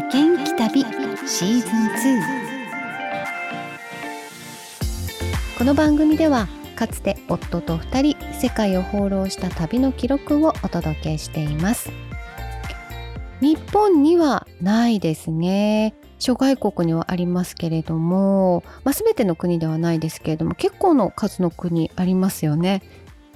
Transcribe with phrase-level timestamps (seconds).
[0.00, 0.80] 負けんき旅
[1.26, 2.22] シーズン2
[5.58, 11.90] この番組ではかつて夫と2人世界を放浪した旅の記録をお届けしています。
[13.42, 15.94] 日本にはないですね。
[16.18, 22.82] 諸外国にはありますけれども、まあ、全ての国ではないですけれども結構の数の国ありますよね。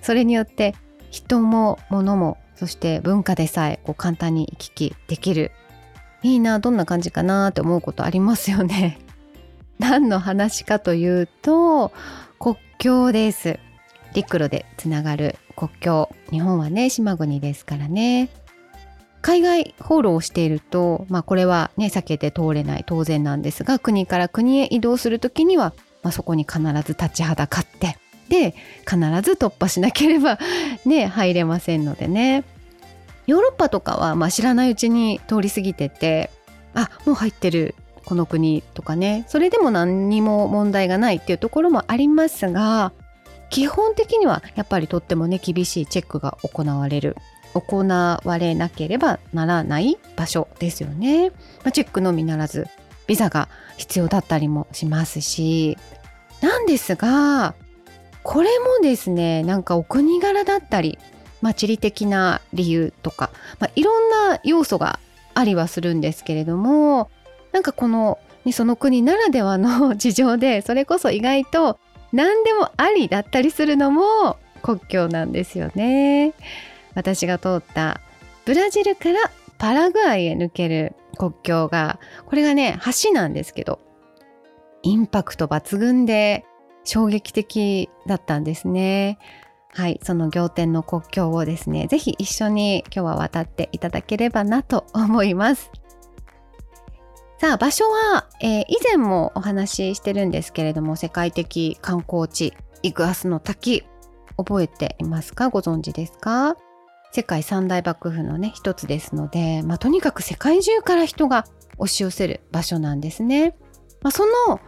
[0.00, 0.76] それによって
[1.10, 5.50] 人も物もそして文化でさえこう簡単に行き来できる
[6.22, 8.98] いいなどんな感じかなって思うことありますよね。
[9.78, 11.92] 何の話かというと
[12.38, 13.58] 国境です。
[14.14, 16.10] 陸路でつながる国境。
[16.30, 18.28] 日本はね島国ですからね。
[19.22, 27.96] 海外放浪をしていると、まあ、これはね避けて通れない当然なんですが国から国へ移動する時には、まあ、そこに必ず立ちはだかって
[28.28, 30.38] で必ず突破しなければ
[30.84, 32.44] ね入れませんのでね。
[33.26, 36.30] ヨーロッパとかは、まあ、知らないうちに通り過ぎてて
[36.74, 39.24] あもう入ってるこの国とかね。
[39.28, 42.92] それでも何にも問題がないっていうところもありますが
[43.48, 47.16] 基本的にはやっぱりとってもね厳しいチェックが行われる。
[47.54, 51.36] 行われなければならない場所ですよね、ま
[51.66, 52.66] あ、チェックのみならず
[53.06, 55.76] ビザが必要だったりもしますし。
[56.40, 57.54] なんですが
[58.22, 60.98] これもですねなんかお国柄だったり、
[61.42, 64.98] まあ、地理的な理由とか、まあ、いろんな要素が
[65.34, 67.10] ありはするんですけれども
[67.52, 68.18] なんかこの
[68.52, 71.78] その国ならではの 事情でそれこそ意外と
[72.12, 76.34] 何でもありだったりするのも国境なんですよね。
[76.94, 78.00] 私が通った
[78.44, 83.80] ブラジルからパラグアイへ抜ける国境がこれがね橋なんですけど
[84.82, 86.44] インパクト抜群で
[86.84, 89.18] 衝撃的だったんですね。
[89.74, 95.70] はい、その仰天の国境をですね、ぜひ一緒に今日は渡っていただければなと思います。
[97.38, 102.52] さあ、場所は、えー、以前もお話ししてるんですけれども、世界的観光地、
[102.82, 103.84] イグアスの滝、
[104.36, 105.48] 覚えていますか？
[105.48, 106.56] ご存知ですか？
[107.10, 111.46] 世界三大幕府のね、一つですので、まあ、とにかく世界中から人が
[111.78, 113.56] 押し寄せる場所なんですね。
[114.02, 114.60] まあ、その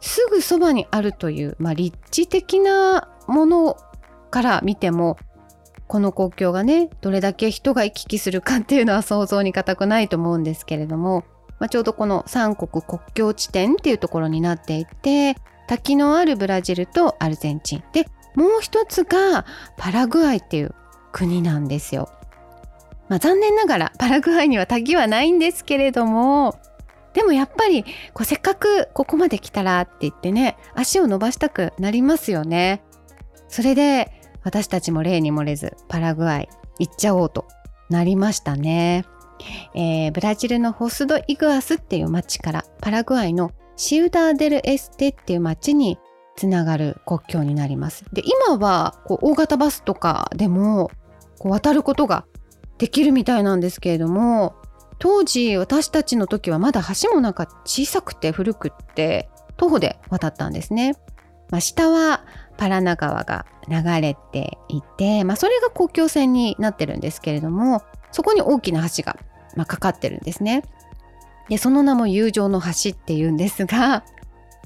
[0.00, 3.76] すぐそばにあるという、まあ、立地的なもの
[4.32, 5.16] から見ても
[5.86, 11.22] この国境がねどれだけ人が行き来するかっていうのは想像に難くないと思うんですけれども、
[11.60, 15.36] まあ、ちょうどこの三国国境地点っていうところになっていて
[15.68, 19.44] 滝のあるブラジルとアルゼンチンでもう一つが
[19.76, 20.74] パラグアイっていう
[21.12, 22.08] 国なんですよ。
[23.08, 26.58] まあ、残念ながらパラグアイには滝はないんですけれども
[27.12, 27.84] でもやっぱり
[28.14, 32.82] こうせっかくここまで来たらって言ってね足を伸ばしたくなりますよね。
[33.48, 34.10] それで
[34.44, 36.48] 私たちも例に漏れずパラグアイ
[36.78, 37.46] 行っちゃおうと
[37.90, 39.04] なりましたね。
[39.74, 45.98] えー、ブラジルのホスドイグアスっていう町からパラグアイのシウダーデルエステっていう町に
[46.36, 48.04] つながる国境になります。
[48.12, 50.90] で今はこう大型バスとかでも
[51.38, 52.24] こう渡ることが
[52.78, 54.54] できるみたいなんですけれども
[54.98, 60.94] 当時私たちの時はまだ橋もなんか小さくて古くって徒歩で渡ったんですね。
[61.50, 62.24] まあ、下は
[62.56, 69.16] パラナ川が流れていて、まあ、それが国境線になってるんですけれどもそこに大きな橋が、
[69.56, 70.62] まあ、かかってるんですね。
[71.48, 74.04] でその名も友情の橋っていうんですが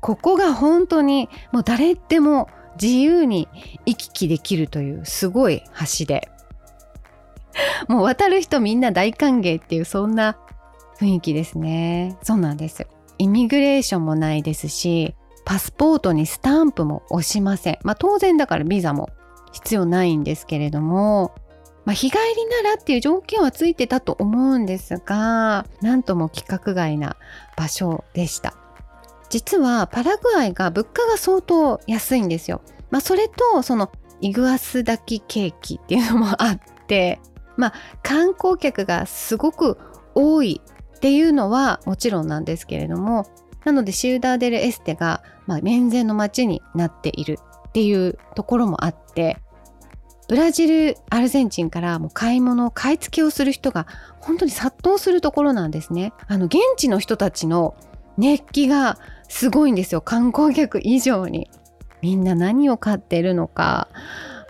[0.00, 2.48] ここが本当にもう誰でも
[2.80, 3.48] 自由に
[3.84, 5.62] 行き来できるというすごい
[5.98, 6.28] 橋で
[7.88, 10.38] もう渡る人みんな大歓迎っていうそんな
[10.98, 12.16] 雰囲気ですね。
[12.22, 12.86] そうなんです。
[13.18, 17.78] イミグレーションもないですし、パスポートにスタンプも押しません。
[17.82, 19.10] まあ当然だからビザも
[19.52, 21.34] 必要ないんですけれども、
[21.84, 27.16] まあ、日帰りならっていう条件はついてたと思うんですが、なんとも規格外な
[27.56, 28.54] 場所でした。
[29.30, 32.62] 実はパラグアイが物価が相当安いんですよ。
[32.90, 37.20] まあ、それとそのイグアス炊きケーキっていうのもあって、
[37.56, 39.78] まあ観光客がすごく
[40.14, 40.60] 多い
[40.96, 43.26] っていうのはもちろんなんですけれども
[43.64, 47.38] なのでシウダーデルエステが、まあ、免税の街になっている
[47.68, 49.38] っていうところもあって
[50.28, 53.86] ブラジルアルゼンチンからもう買い物買い付けをする人が
[54.20, 56.14] 本当に殺到するところなんですね。
[56.26, 57.74] あの現地の人たちの
[58.16, 58.98] 熱気が
[59.28, 60.00] すごいんですよ。
[60.00, 61.50] 観光客以上に。
[62.00, 63.88] みんな何を買ってるのか。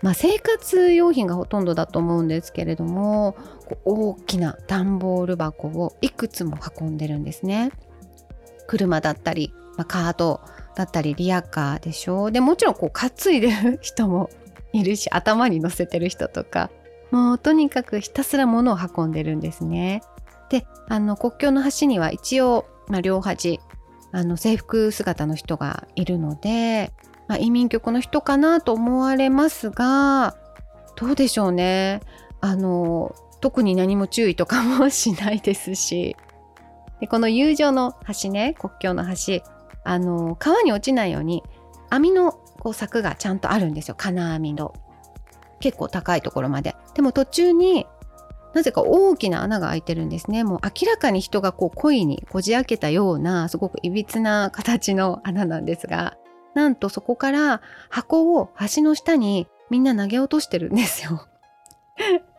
[0.01, 3.37] まあ、生活用品がほとんどだと思うんですけれども
[3.85, 7.71] 大きな段ボール箱をいくつも運んでるんですね。
[8.67, 10.41] 車だったり、まあ、カート
[10.75, 12.25] だったりリアカーでしょ。
[12.25, 14.29] うでもちろんこう担いでる 人も
[14.73, 16.69] いるし頭に乗せてる人とか。
[17.11, 20.01] もうとにかくひたすら物を運んでるんですね。
[20.49, 23.59] であの国境の端には一応、まあ、両端
[24.11, 26.91] あの制服姿の人がいるので、
[27.27, 30.35] まあ、移民局の人かなと思われますが
[30.95, 32.01] どうでしょうね。
[32.41, 36.15] あの特に何も注意とかも しないですし。
[37.03, 39.43] でこの友情の橋ね国境の橋
[39.83, 41.43] あの川に落ちないように
[41.89, 43.95] 網のこう柵がちゃんとあるんですよ。
[43.97, 44.73] 金網の
[45.59, 46.77] 結構高いところまで。
[46.93, 47.87] でも途中に
[48.53, 50.45] なぜか大きな穴が開いてるんですね。
[50.45, 56.15] もう明らかに人がこう恋にこじ開けたようなすごくいびつな形の穴なんですが。
[56.53, 57.59] なんとそこから
[57.89, 61.27] 箱を橋の下にみんな投げ落としてるんですよ。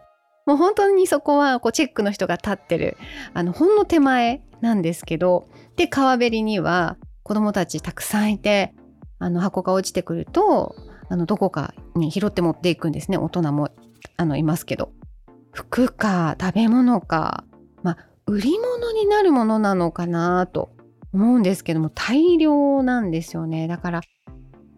[0.46, 2.96] もう本当にそこはこうチェックの人が立ってる
[3.32, 8.74] あのほんの手前なんですけどで川べりには子供たちたくさんいて
[9.18, 10.76] あの箱が落ちてくると
[11.08, 13.18] あのどこかに拾って持っていくんですね。
[13.18, 13.70] 大人も
[14.16, 14.90] あのいますけど。
[15.52, 17.44] 服か食べ物か
[17.82, 20.70] まあ売り物になるものなのかなと
[21.12, 23.68] 思うんですけども大量なんですよね。
[23.68, 24.00] だから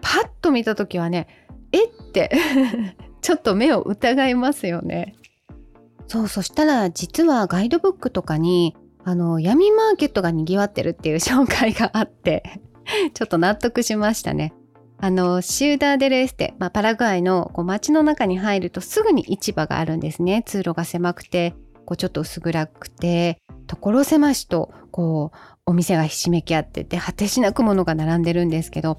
[0.02, 1.26] パッと見た時はね
[1.72, 2.30] えって
[3.22, 5.14] ちょっと目を疑いますよね。
[6.08, 12.60] そうそしたら実はガイドブックとかにあの闇マーケットがにぎわってるっていう紹介があって
[13.14, 14.52] ちょっと納得しましたね。
[14.98, 20.42] あのシューダーデルエステ、まあ、パラグアイのこう街の中に入るとすぐに市場があるんですね。
[20.46, 21.54] 通路が狭くて
[21.84, 28.96] こうちょっと薄暗くて所狭しとこうお店がひしめき合ってて果てしなくものが並んでるんですけど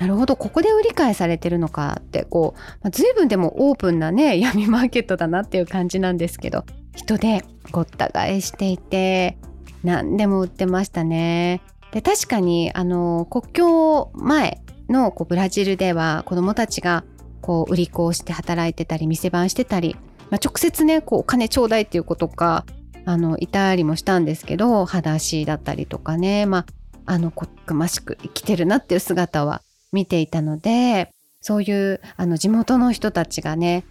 [0.00, 6.64] なるほどここで売り買いされてるのかってこう、まあ、随分でもオープンなね 闇マーケットだなっていう感じなんですけど
[6.96, 9.36] 人でごった返していて
[9.84, 11.60] 何でも売ってましたね。
[11.92, 17.04] で確かにあの国境前のこうブラジルでは子どもたちが
[17.42, 19.96] こう売り子をして働いてたり店番してたり、
[20.30, 22.64] まあ、直接ねこうお金ちょうだいっていうことか
[23.04, 26.66] あのいたりもしたんですけど裸足だったりとかねまあ
[27.06, 33.84] あのこくましく生きてるなっていう姿は見ていたのでそういうあの地元の人たちがね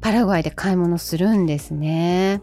[0.00, 2.42] パラグアイで買い物するんですね。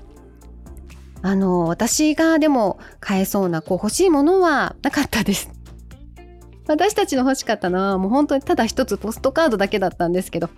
[1.21, 5.50] あの私がでも買えそうなこう欲しいものはなかったです。
[6.68, 10.50] 私たちの欲しかったのはもう本当にただ一つポストカードだけだったんですけど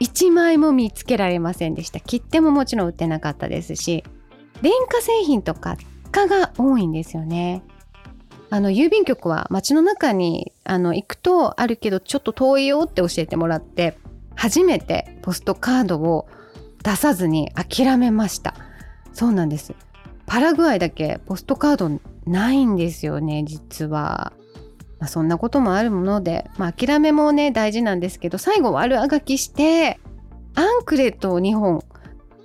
[0.00, 4.04] 1枚も見つけられませんでした切手ももちろん売ってなかったですし
[4.62, 5.76] 電化製品とか
[6.10, 7.62] 化が多いんですよね
[8.52, 13.96] あの郵便局は街の中にあの行くとあるけどちょっと遠いよって教えてもらって
[14.34, 16.28] 初めてポストカードを
[16.82, 18.54] 出さずに諦めました。
[19.14, 19.74] そうなんです。
[20.26, 24.34] パラグアイだけポストカードないんですよね実は。
[24.98, 29.98] まあ、そんなこともあるもので、まあ、諦めもね大事なんですけど最後悪あがきして
[30.54, 31.82] アンクレットを2本買っ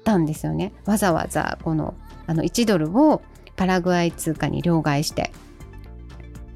[0.06, 0.72] たんですよね。
[0.86, 1.96] わざわざこの
[2.28, 3.22] あの1ドルを
[3.58, 5.34] パラグアイ通貨に両替して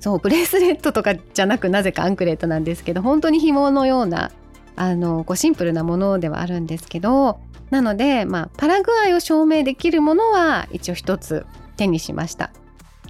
[0.01, 4.31] そうブレスレットとかじゃなくなぜかアンクレットなんですけど本当に紐のような
[4.75, 7.39] あのこうシンプルなものではあるんですけど
[7.69, 11.45] なので、まあ、パラグアイを証明できるものは一応一つ
[11.77, 12.51] 手にしました。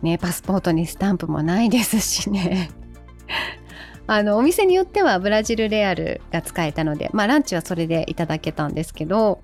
[0.03, 2.71] ね、パスポートにスタンプもないですしね
[4.07, 9.41] あのお店によってはブラジルレアルが使えたので、まあ、ランチはそれでいただけたんですけど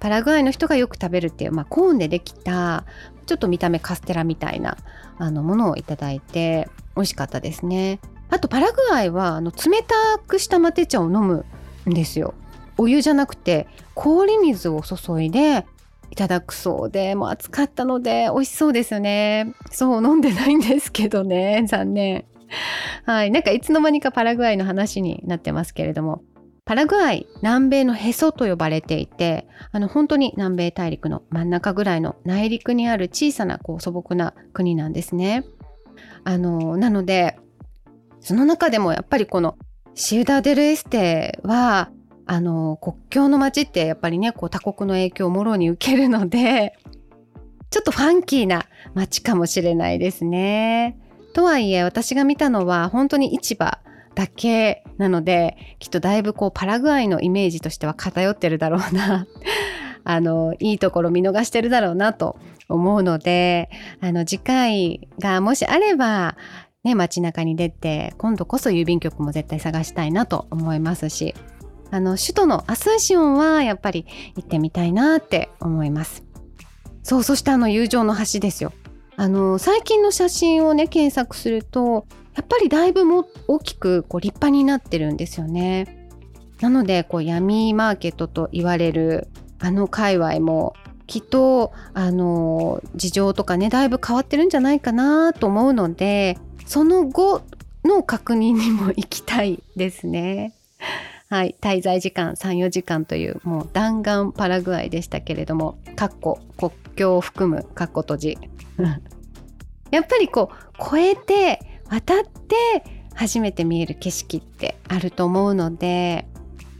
[0.00, 2.84] パラグアイの人がよく食べるっていう、まあ、コーンでできた
[3.26, 4.76] ちょっと見た目カステラみたいな
[5.18, 6.68] あのものをいただいて
[7.00, 7.98] 美味しかったですね。
[8.28, 11.46] あとパラグアイはあの冷たくしたマテ茶を飲む
[11.88, 12.34] んですよ。
[12.76, 15.66] お湯じゃなくて氷水を注いで
[16.10, 19.54] いただくそうでもう暑かったので美味しそうですよね。
[19.70, 22.26] そう飲んでないんですけどね残念。
[23.06, 26.22] はい、なんかいつの間にかパラグアイの話になってますけれども。
[26.66, 35.44] パラグアイ南米のへそと呼ばれていてあの本当に南米大陸の真ん中ぐらいの内陸にある小さなこう素朴な国なんですね。
[36.24, 37.38] あのなので
[38.20, 39.56] その中でもやっぱりこの
[39.94, 41.90] シウダー・デル・エステは
[42.26, 46.78] あの国境の街ってやっぱりねこう他国の影響をもろに受けるので
[47.70, 50.98] ちょっとファンキーな街かもしれないですね。
[51.32, 53.78] とはいえ私が見たのは本当に市場
[54.14, 59.26] だけなのできっとだいぶこうパラグアイのイメージとしては偏ってるだろうな
[60.02, 62.36] あのいいところ見逃してるだろうなと
[62.70, 66.36] 思うのであの次回がもしあれば
[66.84, 71.34] ね街中に出て今度こそ郵便局も絶対探したいなと思いますし
[71.90, 76.24] あの首都のアスンシオンはやっぱり行ってみたいなって思います
[77.02, 78.72] そうそしてあの友情の橋ですよ
[79.16, 86.08] あの最近の写真をね検索するとやっぱりだいぶも大きくこう立派になってるんですよね。
[86.60, 90.74] なのでこう闇マーケットと言われるあの界隈も
[91.10, 97.42] きっとあの事情とかねだいぶ変わってるんじゃないかなと思うのでその後
[97.84, 100.54] の確認にも行きたいですね。
[101.28, 108.38] はい、滞在時間3、4時間というもう弾丸パラグアイでしたけれども、かっこ国境を含むかっこ閉じ。
[109.90, 116.28] やっぱりこう越えて渡って初めて見える景色ってあると思うので、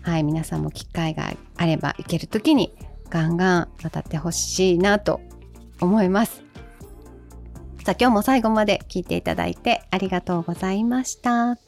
[0.02, 2.72] はい、皆さんも機会があれば行ける時に
[3.10, 5.20] ガンガン渡ってほしいなと
[5.80, 6.44] 思います。
[7.84, 11.58] さあ今日も最後まで聞いていただいてありがとうございました。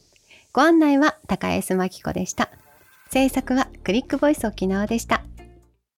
[0.52, 2.50] ご案内は高安真紀子でした。
[3.11, 5.25] 制作はクリックボイス沖縄でした。